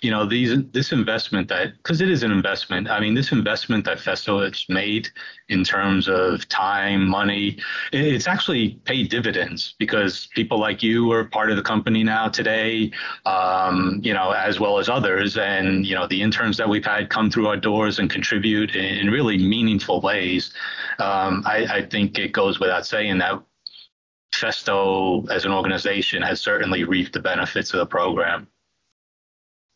you 0.00 0.10
know, 0.10 0.24
these 0.24 0.56
this 0.72 0.92
investment 0.92 1.48
that 1.48 1.76
because 1.76 2.00
it 2.00 2.08
is 2.08 2.22
an 2.22 2.30
investment. 2.32 2.88
I 2.88 3.00
mean, 3.00 3.12
this 3.12 3.32
investment 3.32 3.84
that 3.84 3.98
Festo 3.98 4.42
has 4.42 4.64
made 4.70 5.10
in 5.50 5.62
terms 5.62 6.08
of 6.08 6.48
time, 6.48 7.06
money, 7.06 7.58
it's 7.92 8.26
actually 8.26 8.80
paid 8.86 9.10
dividends 9.10 9.74
because 9.78 10.28
people 10.34 10.58
like 10.58 10.82
you 10.82 11.12
are 11.12 11.24
part 11.26 11.50
of 11.50 11.56
the 11.56 11.62
company 11.62 12.02
now 12.02 12.28
today, 12.28 12.90
um, 13.26 14.00
you 14.02 14.14
know, 14.14 14.30
as 14.30 14.58
well 14.58 14.78
as 14.78 14.88
others, 14.88 15.36
and 15.36 15.84
you 15.84 15.94
know, 15.94 16.06
the 16.06 16.22
interns 16.22 16.56
that 16.56 16.68
we've 16.68 16.84
had 16.84 17.10
come 17.10 17.30
through 17.30 17.46
our 17.48 17.58
doors 17.58 17.98
and 17.98 18.08
contribute 18.08 18.74
in, 18.74 18.84
in 18.84 19.10
really 19.10 19.36
meaningful 19.36 20.00
ways. 20.00 20.54
Um, 20.98 21.42
I, 21.44 21.66
I 21.70 21.86
think 21.86 22.18
it 22.18 22.32
goes 22.32 22.58
without 22.58 22.86
saying 22.86 23.18
that 23.18 23.42
Festo 24.32 25.28
as 25.30 25.44
an 25.44 25.52
organization 25.52 26.22
has 26.22 26.40
certainly 26.40 26.84
reaped 26.84 27.12
the 27.12 27.20
benefits 27.20 27.72
of 27.72 27.80
the 27.80 27.86
program. 27.86 28.46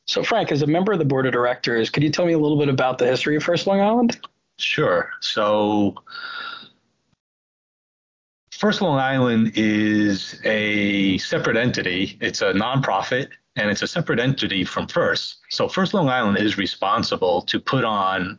So, 0.06 0.22
Frank, 0.22 0.52
as 0.52 0.62
a 0.62 0.66
member 0.66 0.92
of 0.92 0.98
the 0.98 1.04
board 1.04 1.26
of 1.26 1.32
directors, 1.32 1.90
could 1.90 2.02
you 2.02 2.10
tell 2.10 2.26
me 2.26 2.34
a 2.34 2.38
little 2.38 2.58
bit 2.58 2.68
about 2.68 2.98
the 2.98 3.06
history 3.06 3.36
of 3.36 3.42
First 3.42 3.66
Long 3.66 3.80
Island? 3.80 4.20
Sure. 4.58 5.10
So, 5.20 5.94
First 8.52 8.82
Long 8.82 8.98
Island 8.98 9.52
is 9.56 10.40
a 10.44 11.18
separate 11.18 11.56
entity. 11.56 12.18
It's 12.20 12.42
a 12.42 12.52
nonprofit 12.52 13.28
and 13.56 13.70
it's 13.70 13.82
a 13.82 13.86
separate 13.86 14.20
entity 14.20 14.64
from 14.64 14.86
First. 14.86 15.38
So, 15.50 15.68
First 15.68 15.94
Long 15.94 16.08
Island 16.08 16.38
is 16.38 16.58
responsible 16.58 17.42
to 17.42 17.58
put 17.58 17.84
on 17.84 18.38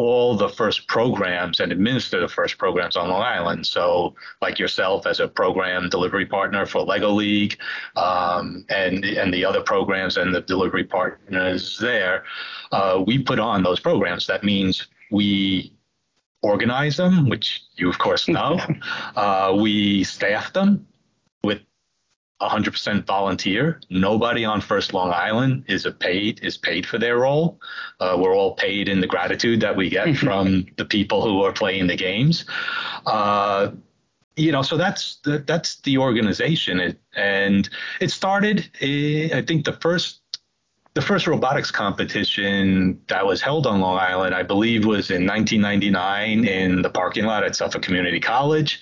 all 0.00 0.36
the 0.36 0.48
first 0.48 0.86
programs 0.86 1.60
and 1.60 1.72
administer 1.72 2.20
the 2.20 2.28
first 2.28 2.58
programs 2.58 2.96
on 2.96 3.08
Long 3.08 3.22
Island. 3.22 3.66
So, 3.66 4.14
like 4.40 4.58
yourself 4.58 5.06
as 5.06 5.20
a 5.20 5.28
program 5.28 5.88
delivery 5.88 6.26
partner 6.26 6.66
for 6.66 6.80
Lego 6.82 7.10
League, 7.10 7.58
um, 7.96 8.64
and 8.68 9.04
and 9.04 9.32
the 9.32 9.44
other 9.44 9.60
programs 9.60 10.16
and 10.16 10.34
the 10.34 10.40
delivery 10.40 10.84
partners 10.84 11.78
there, 11.78 12.24
uh, 12.72 13.02
we 13.06 13.22
put 13.22 13.38
on 13.38 13.62
those 13.62 13.80
programs. 13.80 14.26
That 14.26 14.42
means 14.42 14.88
we 15.10 15.72
organize 16.42 16.96
them, 16.96 17.28
which 17.28 17.62
you 17.76 17.88
of 17.88 17.98
course 17.98 18.28
know. 18.28 18.58
uh, 19.16 19.54
we 19.58 20.04
staff 20.04 20.52
them 20.52 20.86
100% 22.40 23.06
volunteer. 23.06 23.80
Nobody 23.90 24.44
on 24.44 24.60
First 24.60 24.94
Long 24.94 25.12
Island 25.12 25.64
is 25.68 25.86
a 25.86 25.92
paid 25.92 26.40
is 26.42 26.56
paid 26.56 26.86
for 26.86 26.98
their 26.98 27.18
role. 27.18 27.60
Uh, 28.00 28.16
we're 28.18 28.34
all 28.34 28.54
paid 28.54 28.88
in 28.88 29.00
the 29.00 29.06
gratitude 29.06 29.60
that 29.60 29.76
we 29.76 29.90
get 29.90 30.16
from 30.16 30.66
the 30.76 30.84
people 30.84 31.22
who 31.22 31.42
are 31.42 31.52
playing 31.52 31.86
the 31.86 31.96
games. 31.96 32.44
Uh, 33.06 33.70
you 34.36 34.52
know, 34.52 34.62
so 34.62 34.76
that's 34.76 35.16
the, 35.16 35.38
that's 35.38 35.80
the 35.82 35.98
organization, 35.98 36.80
it, 36.80 36.98
and 37.14 37.68
it 38.00 38.10
started. 38.10 38.70
Eh, 38.80 39.36
I 39.36 39.42
think 39.42 39.64
the 39.64 39.74
first 39.74 40.19
the 40.94 41.02
first 41.02 41.28
robotics 41.28 41.70
competition 41.70 43.00
that 43.06 43.24
was 43.24 43.40
held 43.40 43.66
on 43.66 43.80
Long 43.80 43.98
Island, 43.98 44.34
I 44.34 44.42
believe, 44.42 44.84
was 44.84 45.10
in 45.10 45.24
1999 45.24 46.44
in 46.44 46.82
the 46.82 46.90
parking 46.90 47.26
lot 47.26 47.44
at 47.44 47.54
Suffolk 47.54 47.82
Community 47.82 48.18
College. 48.18 48.80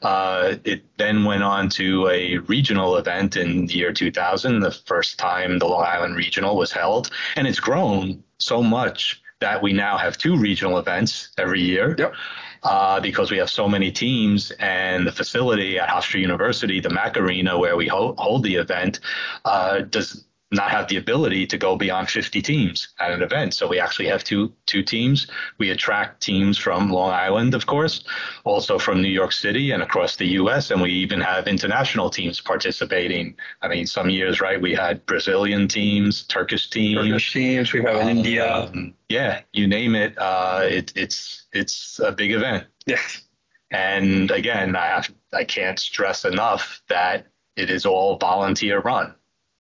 Uh, 0.00 0.54
it 0.64 0.84
then 0.96 1.24
went 1.24 1.42
on 1.42 1.68
to 1.70 2.08
a 2.08 2.38
regional 2.38 2.96
event 2.96 3.36
in 3.36 3.66
the 3.66 3.74
year 3.74 3.92
2000, 3.92 4.60
the 4.60 4.70
first 4.70 5.18
time 5.18 5.58
the 5.58 5.66
Long 5.66 5.84
Island 5.84 6.16
Regional 6.16 6.56
was 6.56 6.72
held. 6.72 7.10
And 7.36 7.46
it's 7.46 7.60
grown 7.60 8.24
so 8.38 8.62
much 8.62 9.20
that 9.40 9.62
we 9.62 9.74
now 9.74 9.98
have 9.98 10.16
two 10.16 10.36
regional 10.36 10.78
events 10.78 11.30
every 11.36 11.60
year. 11.60 11.94
Yep. 11.98 12.14
Uh, 12.62 13.00
because 13.00 13.30
we 13.30 13.38
have 13.38 13.48
so 13.48 13.66
many 13.66 13.90
teams 13.90 14.50
and 14.60 15.06
the 15.06 15.12
facility 15.12 15.78
at 15.78 15.88
Hofstra 15.88 16.20
University, 16.20 16.78
the 16.78 16.90
Mack 16.90 17.16
Arena, 17.16 17.58
where 17.58 17.74
we 17.74 17.88
ho- 17.88 18.14
hold 18.18 18.42
the 18.42 18.56
event, 18.56 19.00
uh, 19.46 19.80
does 19.80 20.26
not 20.52 20.70
have 20.70 20.88
the 20.88 20.96
ability 20.96 21.46
to 21.46 21.56
go 21.56 21.76
beyond 21.76 22.08
50 22.08 22.42
teams 22.42 22.88
at 22.98 23.12
an 23.12 23.22
event. 23.22 23.54
So 23.54 23.68
we 23.68 23.78
actually 23.78 24.08
have 24.08 24.24
two 24.24 24.52
two 24.66 24.82
teams. 24.82 25.28
We 25.58 25.70
attract 25.70 26.20
teams 26.20 26.58
from 26.58 26.90
Long 26.90 27.10
Island, 27.10 27.54
of 27.54 27.66
course, 27.66 28.04
also 28.44 28.78
from 28.78 29.00
New 29.00 29.08
York 29.08 29.32
City 29.32 29.70
and 29.70 29.82
across 29.82 30.16
the 30.16 30.26
U.S. 30.40 30.70
And 30.70 30.82
we 30.82 30.90
even 30.90 31.20
have 31.20 31.46
international 31.46 32.10
teams 32.10 32.40
participating. 32.40 33.36
I 33.62 33.68
mean, 33.68 33.86
some 33.86 34.10
years, 34.10 34.40
right? 34.40 34.60
We 34.60 34.74
had 34.74 35.06
Brazilian 35.06 35.68
teams, 35.68 36.24
Turkish 36.24 36.68
teams, 36.68 37.06
Turkish 37.06 37.32
teams. 37.32 37.72
We 37.72 37.82
have 37.82 37.96
um, 37.96 38.08
India. 38.08 38.72
Yeah, 39.08 39.42
you 39.52 39.68
name 39.68 39.94
it. 39.94 40.18
Uh, 40.18 40.62
it. 40.64 40.92
It's 40.96 41.46
it's 41.52 42.00
a 42.00 42.10
big 42.10 42.32
event. 42.32 42.66
Yes. 42.86 43.22
And 43.70 44.32
again, 44.32 44.74
I 44.74 44.86
have 44.86 45.12
I 45.32 45.44
can't 45.44 45.78
stress 45.78 46.24
enough 46.24 46.82
that 46.88 47.28
it 47.54 47.70
is 47.70 47.86
all 47.86 48.16
volunteer 48.16 48.80
run 48.80 49.14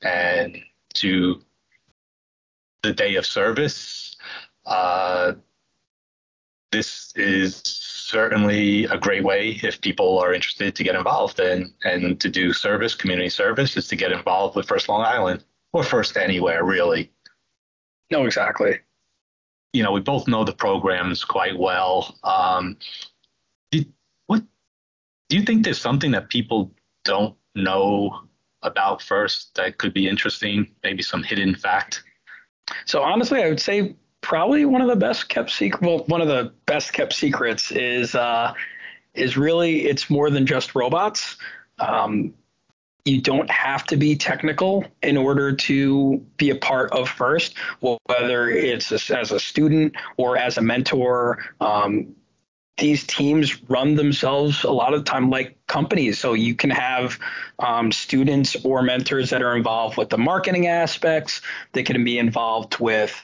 and 0.02 0.58
to 0.96 1.42
the 2.84 2.94
day 2.94 3.16
of 3.16 3.26
service. 3.26 4.16
Uh, 4.66 5.34
this 6.72 7.14
is 7.16 7.62
certainly 7.64 8.86
a 8.86 8.98
great 8.98 9.24
way 9.24 9.60
if 9.64 9.82
people 9.82 10.20
are 10.20 10.34
interested 10.34 10.76
to 10.76 10.84
get 10.84 10.96
involved 10.96 11.40
and 11.40 11.74
and 11.84 12.20
to 12.20 12.30
do 12.30 12.54
service, 12.54 12.96
community 12.96 13.30
service, 13.30 13.78
is 13.78 13.88
to 13.88 13.96
get 13.96 14.12
involved 14.12 14.56
with 14.56 14.68
First 14.68 14.90
Long 14.90 15.02
Island 15.02 15.44
or 15.74 15.84
First 15.84 16.18
anywhere 16.18 16.64
really. 16.64 17.12
No, 18.12 18.26
exactly. 18.26 18.80
You 19.74 19.84
know, 19.84 19.92
we 19.92 20.00
both 20.00 20.28
know 20.28 20.44
the 20.44 20.54
programs 20.54 21.26
quite 21.26 21.58
well. 21.58 22.18
Um, 22.24 22.78
what 24.28 24.44
do 25.30 25.38
you 25.38 25.44
think? 25.44 25.64
There's 25.64 25.82
something 25.82 26.12
that 26.12 26.30
people 26.30 26.72
don't 27.04 27.36
know 27.56 28.27
about 28.64 29.02
first 29.02 29.56
that 29.56 29.78
could 29.78 29.94
be 29.94 30.08
interesting? 30.08 30.74
Maybe 30.84 31.04
some 31.04 31.24
hidden 31.24 31.56
fact. 31.56 32.04
So 32.86 33.02
honestly, 33.02 33.44
I 33.44 33.50
would 33.50 33.62
say 33.62 33.96
probably 34.22 34.66
one 34.66 34.82
of 34.82 34.88
the 34.88 34.96
best 34.96 35.30
kept 35.30 35.52
secret. 35.52 35.82
Well, 35.82 36.00
one 36.08 36.22
of 36.22 36.28
the 36.28 36.54
best 36.66 36.94
kept 36.94 37.14
secrets 37.14 37.72
is 37.72 38.16
uh, 38.16 38.54
is 39.14 39.38
really 39.38 39.88
it's 39.88 40.10
more 40.10 40.30
than 40.30 40.46
just 40.46 40.76
robots. 40.76 41.38
Um, 41.80 42.34
you 43.06 43.22
don't 43.22 43.50
have 43.50 43.86
to 43.86 43.96
be 43.96 44.18
technical 44.18 44.84
in 45.02 45.16
order 45.16 45.56
to 45.56 46.18
be 46.36 46.50
a 46.50 46.56
part 46.56 46.92
of 46.92 47.08
FIRST, 47.08 47.56
whether 47.80 48.50
it's 48.50 48.92
as 49.10 49.32
a 49.32 49.40
student 49.40 49.96
or 50.18 50.38
as 50.38 50.58
a 50.58 50.62
mentor. 50.62 51.40
Um, 51.62 52.14
these 52.78 53.06
teams 53.06 53.62
run 53.70 53.96
themselves 53.96 54.64
a 54.64 54.72
lot 54.72 54.94
of 54.94 55.04
the 55.04 55.10
time 55.10 55.30
like 55.30 55.58
companies. 55.68 56.20
So 56.20 56.34
you 56.34 56.54
can 56.56 56.70
have 56.70 57.20
um, 57.60 57.92
students 57.92 58.56
or 58.64 58.84
mentors 58.84 59.32
that 59.32 59.42
are 59.42 59.58
involved 59.58 59.98
with 59.98 60.10
the 60.10 60.18
marketing 60.18 60.68
aspects. 60.68 61.42
They 61.74 61.84
can 61.84 62.04
be 62.04 62.20
involved 62.20 62.80
with 62.80 63.20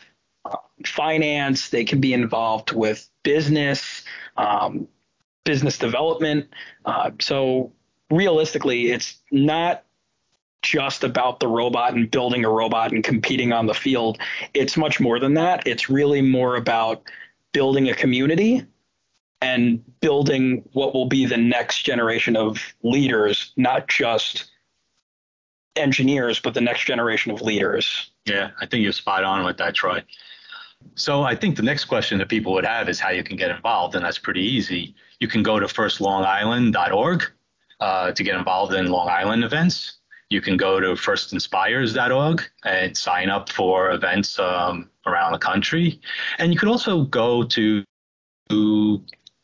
uh, 0.46 0.58
finance. 0.86 1.70
They 1.70 1.86
can 1.86 2.02
be 2.02 2.14
involved 2.14 2.72
with 2.72 3.08
business, 3.22 4.04
um, 4.38 4.88
business 5.44 5.78
development. 5.78 6.50
Uh, 6.84 7.12
so 7.22 7.72
realistically, 8.10 8.92
it's 8.92 9.18
not 9.32 9.84
just 10.64 11.04
about 11.04 11.40
the 11.40 11.48
robot 11.48 11.94
and 11.94 12.10
building 12.10 12.44
a 12.46 12.50
robot 12.50 12.92
and 12.92 13.04
competing 13.04 13.54
on 13.54 13.68
the 13.68 13.74
field. 13.74 14.18
It's 14.54 14.78
much 14.78 15.00
more 15.00 15.20
than 15.20 15.36
that. 15.36 15.68
It's 15.68 15.90
really 15.90 16.22
more 16.22 16.56
about 16.56 17.04
building 17.52 17.90
a 17.90 17.94
community 17.94 18.66
and 19.44 19.84
building 20.00 20.64
what 20.72 20.94
will 20.94 21.06
be 21.06 21.26
the 21.26 21.38
next 21.38 21.84
generation 21.84 22.38
of 22.38 22.74
leaders, 22.82 23.52
not 23.58 23.90
just 23.90 24.50
engineers, 25.76 26.40
but 26.40 26.54
the 26.54 26.62
next 26.62 26.86
generation 26.86 27.30
of 27.30 27.42
leaders. 27.42 28.12
Yeah, 28.26 28.52
I 28.62 28.66
think 28.66 28.84
you're 28.84 28.94
spot 28.94 29.26
on 29.26 29.44
with 29.44 29.58
that, 29.58 29.76
Troy. 29.76 30.02
So 30.96 31.24
I 31.24 31.36
think 31.36 31.58
the 31.58 31.64
next 31.64 31.86
question 31.86 32.20
that 32.20 32.30
people 32.30 32.54
would 32.54 32.66
have 32.66 32.88
is 32.88 33.02
how 33.02 33.10
you 33.10 33.24
can 33.24 33.36
get 33.36 33.52
involved, 33.52 33.96
and 33.96 34.06
that's 34.06 34.18
pretty 34.18 34.42
easy. 34.42 34.96
You 35.20 35.28
can 35.28 35.44
go 35.44 35.60
to 35.60 35.66
firstlongisland.org 35.66 37.24
uh, 37.82 38.12
to 38.14 38.24
get 38.24 38.36
involved 38.36 38.74
in 38.74 38.88
Long 38.88 39.10
Island 39.10 39.44
events. 39.44 39.98
You 40.30 40.40
can 40.40 40.56
go 40.56 40.80
to 40.80 40.88
firstinspires.org 40.94 42.44
and 42.64 42.98
sign 42.98 43.30
up 43.30 43.50
for 43.50 43.92
events 43.92 44.40
um, 44.40 44.90
around 45.06 45.34
the 45.34 45.38
country. 45.38 46.00
And 46.38 46.54
you 46.54 46.58
could 46.58 46.70
also 46.70 47.04
go 47.04 47.44
to 47.44 47.84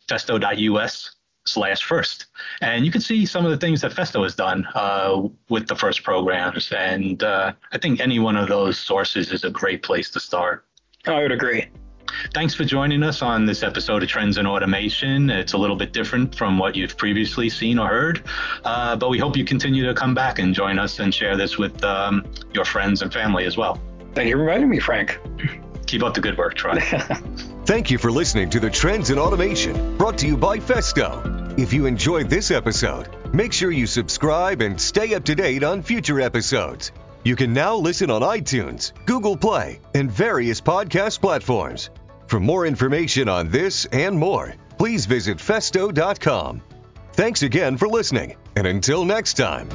festo.us 0.09 1.15
slash 1.45 1.83
first. 1.83 2.27
And 2.61 2.85
you 2.85 2.91
can 2.91 3.01
see 3.01 3.25
some 3.25 3.45
of 3.45 3.51
the 3.51 3.57
things 3.57 3.81
that 3.81 3.91
Festo 3.91 4.23
has 4.23 4.35
done 4.35 4.67
uh, 4.75 5.27
with 5.49 5.67
the 5.67 5.75
first 5.75 6.03
programs. 6.03 6.71
And 6.71 7.21
uh, 7.23 7.53
I 7.71 7.77
think 7.77 7.99
any 7.99 8.19
one 8.19 8.35
of 8.35 8.47
those 8.47 8.77
sources 8.77 9.31
is 9.31 9.43
a 9.43 9.49
great 9.49 9.83
place 9.83 10.09
to 10.11 10.19
start. 10.19 10.65
I 11.05 11.21
would 11.21 11.31
agree. 11.31 11.67
Thanks 12.33 12.53
for 12.53 12.65
joining 12.65 13.03
us 13.03 13.21
on 13.21 13.45
this 13.45 13.63
episode 13.63 14.03
of 14.03 14.09
Trends 14.09 14.37
in 14.37 14.45
Automation. 14.45 15.29
It's 15.29 15.53
a 15.53 15.57
little 15.57 15.75
bit 15.75 15.93
different 15.93 16.35
from 16.35 16.57
what 16.57 16.75
you've 16.75 16.97
previously 16.97 17.49
seen 17.49 17.77
or 17.77 17.87
heard, 17.87 18.23
uh, 18.65 18.95
but 18.95 19.09
we 19.09 19.19
hope 19.19 19.37
you 19.37 19.45
continue 19.45 19.85
to 19.85 19.93
come 19.93 20.13
back 20.13 20.39
and 20.39 20.53
join 20.53 20.79
us 20.79 20.99
and 20.99 21.13
share 21.13 21.37
this 21.37 21.57
with 21.57 21.81
um, 21.83 22.25
your 22.53 22.65
friends 22.65 23.03
and 23.03 23.13
family 23.13 23.45
as 23.45 23.57
well. 23.57 23.79
Thank 24.15 24.29
you 24.29 24.35
for 24.35 24.41
inviting 24.41 24.69
me, 24.69 24.79
Frank. 24.79 25.19
Keep 25.85 26.03
up 26.03 26.13
the 26.15 26.21
good 26.21 26.37
work, 26.37 26.55
Troy. 26.55 26.79
Thank 27.69 27.91
you 27.91 27.99
for 27.99 28.11
listening 28.11 28.49
to 28.49 28.59
the 28.59 28.71
Trends 28.71 29.11
in 29.11 29.19
Automation, 29.19 29.95
brought 29.95 30.17
to 30.17 30.25
you 30.25 30.35
by 30.35 30.57
Festo. 30.57 31.55
If 31.59 31.71
you 31.71 31.85
enjoyed 31.85 32.27
this 32.27 32.49
episode, 32.49 33.07
make 33.31 33.53
sure 33.53 33.69
you 33.69 33.85
subscribe 33.85 34.61
and 34.61 34.81
stay 34.81 35.13
up 35.13 35.23
to 35.25 35.35
date 35.35 35.63
on 35.63 35.83
future 35.83 36.19
episodes. 36.19 36.91
You 37.23 37.35
can 37.35 37.53
now 37.53 37.75
listen 37.75 38.09
on 38.09 38.23
iTunes, 38.23 38.93
Google 39.05 39.37
Play, 39.37 39.81
and 39.93 40.09
various 40.09 40.59
podcast 40.59 41.21
platforms. 41.21 41.91
For 42.25 42.39
more 42.39 42.65
information 42.65 43.29
on 43.29 43.51
this 43.51 43.85
and 43.91 44.17
more, 44.17 44.55
please 44.79 45.05
visit 45.05 45.37
festo.com. 45.37 46.63
Thanks 47.13 47.43
again 47.43 47.77
for 47.77 47.87
listening, 47.87 48.35
and 48.55 48.65
until 48.65 49.05
next 49.05 49.35
time. 49.35 49.69